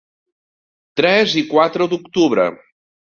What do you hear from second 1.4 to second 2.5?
i quatre d’octubre.